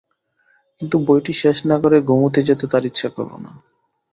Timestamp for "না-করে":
1.65-1.97